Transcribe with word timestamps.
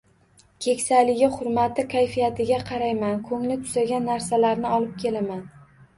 Keksaligi 0.65 1.27
hurmati 1.35 1.85
kayfiyatiga 1.91 2.59
qarayman, 2.71 3.19
ko`ngli 3.29 3.59
tusagan 3.67 4.09
narsalarni 4.13 4.73
olib 4.79 4.97
kelaman 5.05 5.45